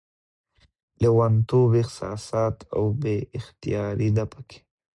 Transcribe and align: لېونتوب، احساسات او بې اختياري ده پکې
لېونتوب، 0.99 1.71
احساسات 1.81 2.57
او 2.75 2.83
بې 3.01 3.15
اختياري 3.37 4.09
ده 4.15 4.25
پکې 4.31 4.59